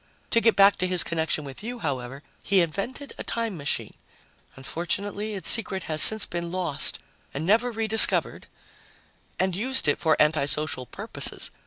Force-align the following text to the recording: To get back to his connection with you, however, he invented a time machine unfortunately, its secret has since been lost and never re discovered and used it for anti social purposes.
To 0.31 0.41
get 0.41 0.55
back 0.55 0.77
to 0.77 0.87
his 0.87 1.03
connection 1.03 1.43
with 1.43 1.61
you, 1.61 1.77
however, 1.77 2.23
he 2.41 2.61
invented 2.63 3.13
a 3.19 3.23
time 3.23 3.55
machine 3.55 3.93
unfortunately, 4.55 5.35
its 5.35 5.47
secret 5.47 5.83
has 5.83 6.01
since 6.01 6.25
been 6.25 6.51
lost 6.51 6.97
and 7.35 7.45
never 7.45 7.69
re 7.69 7.87
discovered 7.87 8.47
and 9.37 9.55
used 9.55 9.87
it 9.87 9.99
for 9.99 10.17
anti 10.19 10.45
social 10.47 10.87
purposes. 10.87 11.51